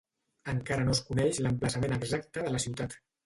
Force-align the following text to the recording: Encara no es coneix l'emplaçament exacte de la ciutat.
Encara 0.53 0.85
no 0.87 0.95
es 0.95 1.01
coneix 1.09 1.41
l'emplaçament 1.47 1.95
exacte 1.99 2.47
de 2.47 2.55
la 2.57 2.63
ciutat. 2.67 2.97